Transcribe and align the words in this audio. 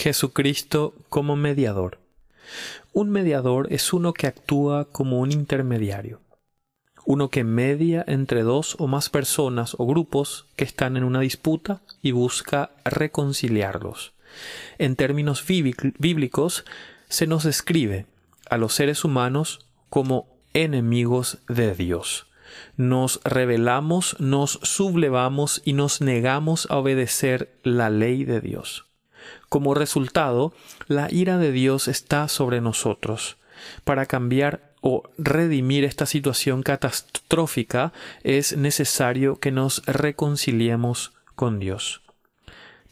Jesucristo 0.00 0.94
como 1.10 1.36
mediador. 1.36 1.98
Un 2.94 3.10
mediador 3.10 3.70
es 3.70 3.92
uno 3.92 4.14
que 4.14 4.26
actúa 4.26 4.86
como 4.86 5.20
un 5.20 5.30
intermediario, 5.30 6.22
uno 7.04 7.28
que 7.28 7.44
media 7.44 8.02
entre 8.08 8.42
dos 8.42 8.76
o 8.78 8.86
más 8.86 9.10
personas 9.10 9.76
o 9.76 9.86
grupos 9.86 10.46
que 10.56 10.64
están 10.64 10.96
en 10.96 11.04
una 11.04 11.20
disputa 11.20 11.82
y 12.00 12.12
busca 12.12 12.70
reconciliarlos. 12.86 14.14
En 14.78 14.96
términos 14.96 15.44
bíblicos, 15.46 16.64
se 17.10 17.26
nos 17.26 17.44
describe 17.44 18.06
a 18.48 18.56
los 18.56 18.72
seres 18.72 19.04
humanos 19.04 19.66
como 19.90 20.28
enemigos 20.54 21.40
de 21.46 21.74
Dios. 21.74 22.26
Nos 22.78 23.20
rebelamos, 23.22 24.16
nos 24.18 24.60
sublevamos 24.62 25.60
y 25.66 25.74
nos 25.74 26.00
negamos 26.00 26.66
a 26.70 26.78
obedecer 26.78 27.60
la 27.64 27.90
ley 27.90 28.24
de 28.24 28.40
Dios. 28.40 28.89
Como 29.48 29.74
resultado, 29.74 30.52
la 30.86 31.08
ira 31.10 31.38
de 31.38 31.52
Dios 31.52 31.88
está 31.88 32.28
sobre 32.28 32.60
nosotros. 32.60 33.36
Para 33.84 34.06
cambiar 34.06 34.70
o 34.80 35.02
redimir 35.18 35.84
esta 35.84 36.06
situación 36.06 36.62
catastrófica 36.62 37.92
es 38.22 38.56
necesario 38.56 39.36
que 39.36 39.52
nos 39.52 39.84
reconciliemos 39.86 41.12
con 41.34 41.58
Dios. 41.58 42.02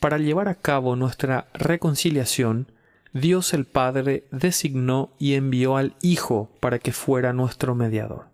Para 0.00 0.18
llevar 0.18 0.48
a 0.48 0.54
cabo 0.54 0.96
nuestra 0.96 1.48
reconciliación, 1.54 2.70
Dios 3.12 3.54
el 3.54 3.64
Padre 3.64 4.24
designó 4.30 5.10
y 5.18 5.34
envió 5.34 5.76
al 5.76 5.94
Hijo 6.02 6.50
para 6.60 6.78
que 6.78 6.92
fuera 6.92 7.32
nuestro 7.32 7.74
mediador. 7.74 8.26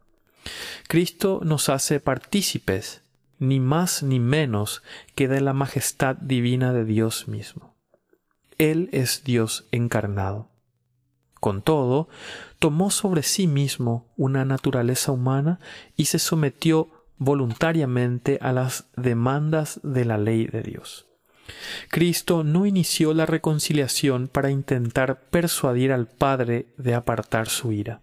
Cristo 0.89 1.41
nos 1.43 1.69
hace 1.69 2.01
partícipes, 2.01 3.03
ni 3.39 3.61
más 3.61 4.03
ni 4.03 4.21
menos 4.21 4.83
que 5.15 5.29
de 5.29 5.41
la 5.41 5.53
majestad 5.53 6.17
divina 6.17 6.73
de 6.73 6.85
Dios 6.85 7.29
mismo. 7.29 7.74
Él 8.59 8.89
es 8.93 9.25
Dios 9.25 9.67
encarnado. 9.73 10.51
Con 11.41 11.63
todo, 11.63 12.09
tomó 12.59 12.91
sobre 12.91 13.23
sí 13.23 13.47
mismo 13.47 14.13
una 14.17 14.45
naturaleza 14.45 15.13
humana 15.13 15.61
y 15.97 16.07
se 16.07 16.19
sometió 16.19 16.91
voluntariamente 17.19 18.39
a 18.41 18.53
las 18.53 18.87
demandas 18.97 19.81
de 19.83 20.05
la 20.05 20.19
ley 20.19 20.47
de 20.47 20.63
Dios. 20.63 21.07
Cristo 21.91 22.45
no 22.45 22.67
inició 22.67 23.13
la 23.13 23.27
reconciliación 23.27 24.29
para 24.29 24.51
intentar 24.51 25.21
persuadir 25.29 25.93
al 25.93 26.07
Padre 26.07 26.69
de 26.79 26.95
apartar 26.95 27.49
su 27.49 27.73
ira. 27.73 28.01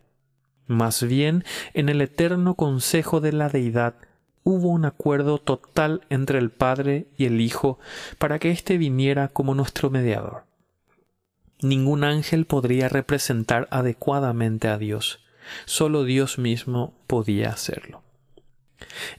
Más 0.68 1.04
bien, 1.04 1.44
en 1.74 1.90
el 1.90 2.02
eterno 2.02 2.56
consejo 2.56 3.20
de 3.20 3.34
la 3.34 3.50
deidad 3.50 3.96
hubo 4.44 4.70
un 4.70 4.86
acuerdo 4.86 5.38
total 5.38 6.02
entre 6.10 6.40
el 6.40 6.50
Padre 6.50 7.08
y 7.18 7.26
el 7.26 7.42
Hijo 7.42 7.80
para 8.18 8.40
que 8.40 8.52
éste 8.52 8.78
viniera 8.78 9.28
como 9.28 9.56
nuestro 9.56 9.90
mediador. 9.90 10.46
Ningún 11.62 12.04
ángel 12.04 12.46
podría 12.46 12.90
representar 12.90 13.68
adecuadamente 13.72 14.68
a 14.68 14.78
Dios, 14.78 15.20
solo 15.66 16.04
Dios 16.04 16.40
mismo 16.40 16.94
podía 17.08 17.50
hacerlo. 17.50 18.02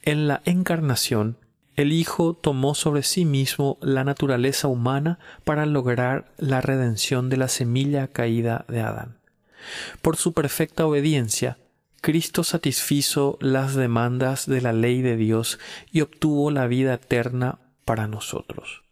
En 0.02 0.26
la 0.26 0.42
encarnación, 0.44 1.38
el 1.76 1.92
Hijo 1.92 2.34
tomó 2.34 2.74
sobre 2.74 3.02
sí 3.02 3.24
mismo 3.24 3.78
la 3.80 4.04
naturaleza 4.04 4.68
humana 4.68 5.18
para 5.44 5.66
lograr 5.66 6.32
la 6.36 6.60
redención 6.60 7.30
de 7.30 7.36
la 7.38 7.48
semilla 7.48 8.08
caída 8.08 8.64
de 8.68 8.80
Adán. 8.80 9.18
Por 10.02 10.16
su 10.16 10.32
perfecta 10.32 10.84
obediencia, 10.86 11.58
Cristo 12.02 12.42
satisfizo 12.42 13.38
las 13.40 13.76
demandas 13.76 14.46
de 14.46 14.60
la 14.60 14.72
ley 14.72 15.02
de 15.02 15.16
Dios 15.16 15.60
y 15.92 16.00
obtuvo 16.00 16.50
la 16.50 16.66
vida 16.66 16.94
eterna 16.94 17.60
para 17.84 18.08
nosotros. 18.08 18.82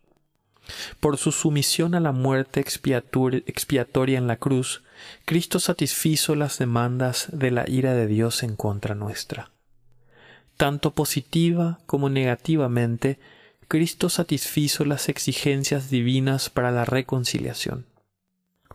Por 1.01 1.17
su 1.17 1.33
sumisión 1.33 1.97
a 1.97 2.01
la 2.01 2.13
muerte 2.13 2.61
expiatoria 2.61 4.17
en 4.17 4.29
la 4.29 4.37
cruz, 4.37 4.85
Cristo 5.25 5.59
satisfizo 5.59 6.37
las 6.37 6.59
demandas 6.59 7.27
de 7.33 7.51
la 7.51 7.69
ira 7.69 7.95
de 7.95 8.07
Dios 8.07 8.45
en 8.45 8.55
contra 8.55 8.95
nuestra. 8.95 9.51
Tanto 10.57 10.93
positiva 10.93 11.81
como 11.87 12.11
negativamente, 12.11 13.19
Cristo 13.67 14.09
satisfizo 14.09 14.85
las 14.85 15.09
exigencias 15.09 15.91
divinas 15.91 16.49
para 16.49 16.71
la 16.71 16.85
reconciliación 16.85 17.90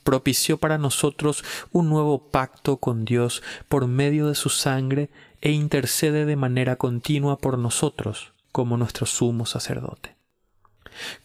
propició 0.06 0.58
para 0.58 0.78
nosotros 0.78 1.44
un 1.72 1.90
nuevo 1.90 2.30
pacto 2.30 2.78
con 2.78 3.04
Dios 3.04 3.44
por 3.68 3.88
medio 3.88 4.28
de 4.28 4.36
su 4.36 4.50
sangre 4.50 5.10
e 5.42 5.52
intercede 5.52 6.26
de 6.26 6.36
manera 6.38 6.78
continua 6.78 7.40
por 7.40 7.58
nosotros 7.58 8.32
como 8.54 8.78
nuestro 8.78 9.08
sumo 9.08 9.46
sacerdote. 9.46 10.16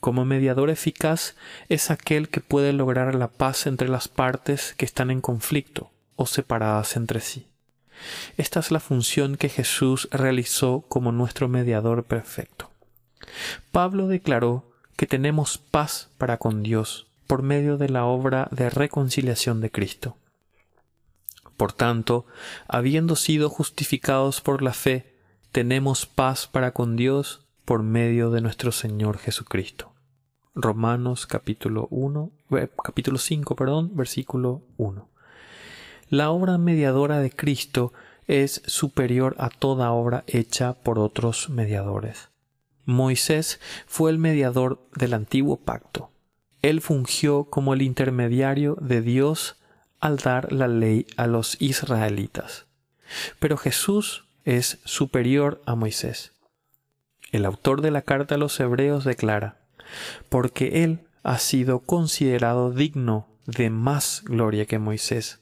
Como 0.00 0.24
mediador 0.24 0.70
eficaz 0.70 1.36
es 1.69 1.90
aquel 1.90 2.30
que 2.30 2.40
puede 2.40 2.72
lograr 2.72 3.14
la 3.14 3.28
paz 3.28 3.66
entre 3.66 3.88
las 3.88 4.08
partes 4.08 4.74
que 4.76 4.86
están 4.86 5.10
en 5.10 5.20
conflicto 5.20 5.90
o 6.16 6.26
separadas 6.26 6.96
entre 6.96 7.20
sí. 7.20 7.46
Esta 8.38 8.60
es 8.60 8.70
la 8.70 8.80
función 8.80 9.36
que 9.36 9.50
Jesús 9.50 10.08
realizó 10.10 10.86
como 10.88 11.12
nuestro 11.12 11.48
mediador 11.48 12.04
perfecto. 12.04 12.70
Pablo 13.72 14.08
declaró 14.08 14.72
que 14.96 15.06
tenemos 15.06 15.58
paz 15.58 16.08
para 16.16 16.38
con 16.38 16.62
Dios 16.62 17.09
por 17.30 17.44
medio 17.44 17.78
de 17.78 17.88
la 17.88 18.06
obra 18.06 18.48
de 18.50 18.70
reconciliación 18.70 19.60
de 19.60 19.70
Cristo. 19.70 20.16
Por 21.56 21.72
tanto, 21.72 22.26
habiendo 22.66 23.14
sido 23.14 23.48
justificados 23.48 24.41
por 24.41 24.62
la 24.62 24.72
fe, 24.72 25.14
tenemos 25.52 26.06
paz 26.06 26.48
para 26.48 26.72
con 26.72 26.96
Dios 26.96 27.46
por 27.64 27.84
medio 27.84 28.32
de 28.32 28.40
nuestro 28.40 28.72
Señor 28.72 29.16
Jesucristo. 29.19 29.92
Romanos 30.56 31.28
capítulo 31.28 31.86
1, 31.92 32.32
eh, 32.58 32.69
capítulo 32.82 33.16
5, 33.16 33.54
perdón, 33.54 33.92
versículo 33.94 34.62
1. 34.76 35.08
La 36.08 36.32
obra 36.32 36.58
mediadora 36.58 37.20
de 37.20 37.30
Cristo 37.30 37.92
es 38.26 38.60
superior 38.66 39.36
a 39.38 39.50
toda 39.50 39.92
obra 39.92 40.24
hecha 40.26 40.74
por 40.74 40.98
otros 40.98 41.48
mediadores. 41.48 42.30
Moisés 42.86 43.60
fue 43.86 44.10
el 44.10 44.19
mediador 44.19 44.84
del 44.96 45.14
antiguo 45.14 45.58
pacto. 45.58 46.09
Él 46.62 46.81
fungió 46.81 47.44
como 47.44 47.75
el 47.75 47.82
intermediario 47.82 48.76
de 48.81 49.00
Dios 49.00 49.56
al 50.00 50.19
dar 50.19 50.53
la 50.53 50.69
ley 50.69 51.06
a 51.16 51.26
los 51.26 51.60
israelitas. 51.60 52.66
Pero 53.38 53.56
Jesús 53.56 54.25
es 54.44 54.78
superior 54.84 55.62
a 55.66 55.75
Moisés. 55.75 56.32
El 57.32 57.44
autor 57.44 57.81
de 57.81 57.91
la 57.91 58.03
carta 58.03 58.34
a 58.34 58.38
los 58.38 58.59
hebreos 58.59 59.04
declara, 59.04 59.56
porque 60.28 60.84
Él 60.84 61.00
ha 61.22 61.38
sido 61.38 61.81
considerado 61.81 62.72
digno 62.72 63.28
de 63.47 63.70
más 63.70 64.22
gloria 64.25 64.66
que 64.66 64.78
Moisés, 64.78 65.41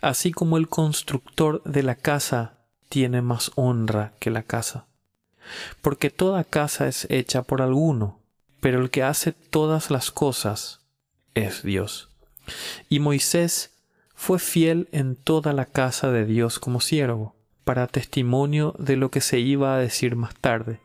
así 0.00 0.32
como 0.32 0.56
el 0.56 0.68
constructor 0.68 1.62
de 1.64 1.82
la 1.82 1.94
casa 1.94 2.58
tiene 2.88 3.22
más 3.22 3.52
honra 3.54 4.12
que 4.18 4.30
la 4.30 4.42
casa. 4.42 4.86
Porque 5.80 6.10
toda 6.10 6.44
casa 6.44 6.86
es 6.86 7.06
hecha 7.10 7.42
por 7.42 7.62
alguno, 7.62 8.20
pero 8.62 8.80
el 8.80 8.90
que 8.90 9.02
hace 9.02 9.32
todas 9.32 9.90
las 9.90 10.12
cosas 10.12 10.78
es 11.34 11.64
Dios. 11.64 12.10
Y 12.88 13.00
Moisés 13.00 13.72
fue 14.14 14.38
fiel 14.38 14.88
en 14.92 15.16
toda 15.16 15.52
la 15.52 15.66
casa 15.66 16.12
de 16.12 16.24
Dios 16.24 16.60
como 16.60 16.80
siervo, 16.80 17.34
para 17.64 17.88
testimonio 17.88 18.76
de 18.78 18.94
lo 18.94 19.10
que 19.10 19.20
se 19.20 19.40
iba 19.40 19.74
a 19.74 19.78
decir 19.78 20.14
más 20.14 20.36
tarde. 20.36 20.78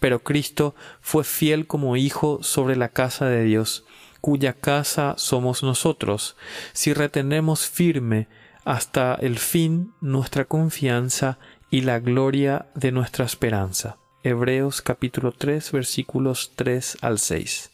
Pero 0.00 0.20
Cristo 0.20 0.74
fue 1.02 1.22
fiel 1.22 1.66
como 1.66 1.98
hijo 1.98 2.42
sobre 2.42 2.76
la 2.76 2.88
casa 2.88 3.26
de 3.26 3.44
Dios, 3.44 3.84
cuya 4.22 4.54
casa 4.54 5.12
somos 5.18 5.62
nosotros, 5.62 6.34
si 6.72 6.94
retenemos 6.94 7.66
firme 7.66 8.26
hasta 8.64 9.16
el 9.16 9.38
fin 9.38 9.92
nuestra 10.00 10.46
confianza 10.46 11.38
y 11.70 11.82
la 11.82 11.98
gloria 11.98 12.68
de 12.74 12.90
nuestra 12.90 13.26
esperanza. 13.26 13.98
Hebreos 14.24 14.82
capítulo 14.82 15.32
3 15.32 15.72
versículos 15.72 16.52
3 16.54 16.98
al 17.00 17.18
6. 17.18 17.71